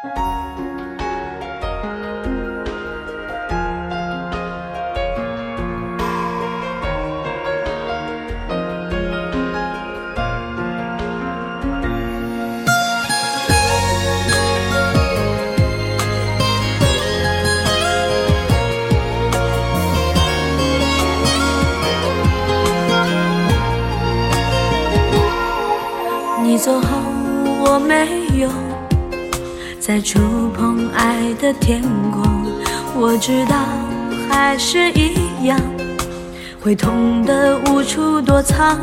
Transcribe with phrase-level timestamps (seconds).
[0.00, 0.06] 你
[26.56, 26.86] 走后，
[27.60, 28.08] 我没
[28.38, 28.48] 有
[29.88, 31.80] 再触碰爱的天
[32.12, 32.22] 空。
[32.94, 33.56] 我知道
[34.28, 35.58] 还是一样，
[36.60, 38.78] 会痛得无处躲藏。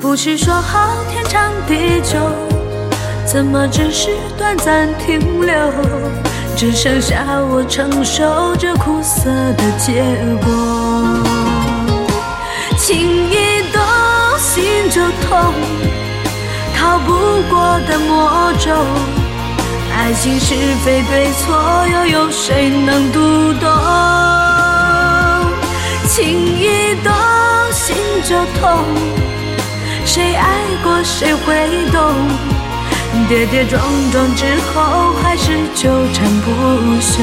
[0.00, 2.20] 不是说好天长地久，
[3.26, 5.52] 怎么只是短暂停留？
[6.56, 10.04] 只剩下我承受着苦涩的结
[10.44, 11.24] 果。
[12.78, 13.00] 情
[13.32, 13.82] 一动
[14.38, 15.52] 心就痛。
[16.72, 17.12] 逃不
[17.50, 18.70] 过的魔咒，
[20.04, 20.54] 爱情是
[20.84, 23.18] 非对错，又有谁能读
[23.54, 23.70] 懂？
[26.06, 26.28] 情
[26.58, 27.10] 一动
[27.72, 28.84] 心就痛，
[30.04, 30.46] 谁爱
[30.82, 31.54] 过谁会
[31.90, 32.12] 懂？
[33.30, 33.80] 跌跌撞
[34.12, 36.50] 撞之后，还是纠缠不
[37.00, 37.22] 休。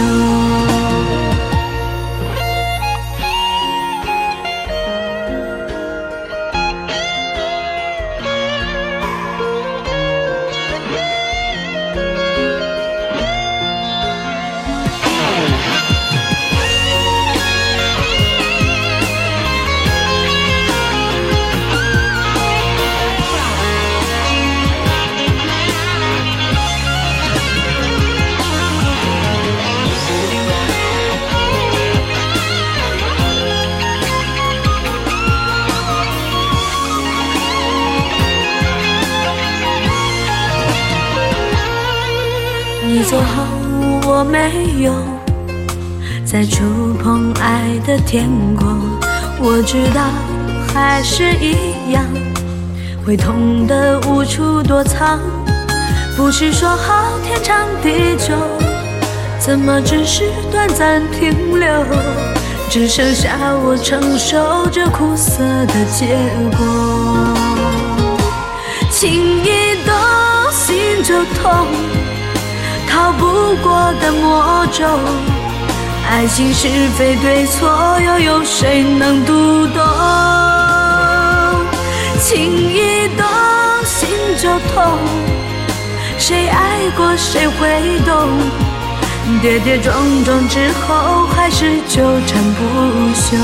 [43.04, 43.44] 你走后，
[44.06, 44.94] 我没有
[46.24, 48.80] 再触碰爱的天空。
[49.40, 50.04] 我知道
[50.72, 52.06] 还是一样，
[53.04, 55.20] 会痛得无处躲藏。
[56.16, 58.36] 不是说好天长地久，
[59.40, 61.68] 怎么只是短暂停留？
[62.70, 63.32] 只剩下
[63.66, 66.20] 我承受着苦涩的结
[66.56, 66.68] 果。
[68.92, 69.12] 情
[69.44, 69.92] 一动
[70.52, 71.66] 心就痛。
[72.92, 74.86] 逃不过的魔咒，
[76.10, 79.82] 爱情是非对错，又有谁能读懂？
[82.20, 83.26] 情一动
[83.86, 85.00] 心就痛，
[86.18, 88.28] 谁爱过谁会懂？
[89.42, 92.60] 跌跌撞撞之后，还是纠缠不
[93.16, 93.38] 休。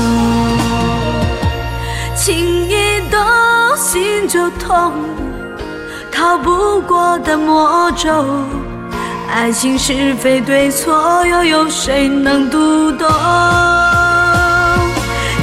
[2.14, 2.36] 情
[2.68, 3.18] 一动
[3.78, 4.92] 心就痛，
[6.12, 8.12] 逃不过的魔咒。
[9.30, 13.06] 爱情是非对错，又有谁能读懂？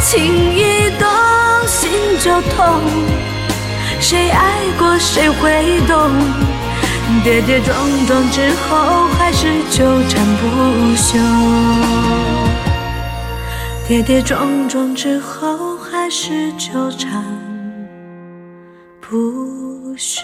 [0.01, 0.23] 情
[0.53, 1.07] 一动
[1.67, 2.81] 心就痛，
[3.99, 6.11] 谁爱过谁会懂？
[7.23, 7.75] 跌跌撞
[8.07, 11.19] 撞之后，还是纠缠不休。
[13.87, 17.23] 跌跌撞撞之后，还是纠缠
[18.99, 20.23] 不休。